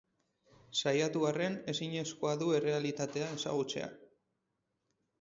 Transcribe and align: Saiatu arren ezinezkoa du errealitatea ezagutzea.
Saiatu 0.83 1.25
arren 1.33 1.59
ezinezkoa 1.75 2.33
du 2.41 2.51
errealitatea 2.63 3.31
ezagutzea. 3.39 3.95